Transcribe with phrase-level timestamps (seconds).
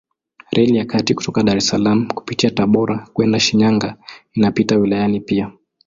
[0.51, 3.97] Reli ya kati kutoka Dar es Salaam kupitia Tabora kwenda Shinyanga
[4.33, 5.51] inapita wilayani pia.